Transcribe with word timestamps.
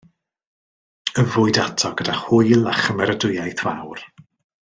Yfwyd 1.23 1.59
ato 1.65 1.91
gyda 1.99 2.15
hwyl 2.23 2.65
a 2.73 2.75
chymeradwyaeth 2.79 3.65
fawr. 3.69 4.05